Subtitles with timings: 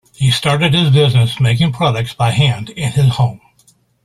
[0.15, 3.39] He started his business making products by hand in his home.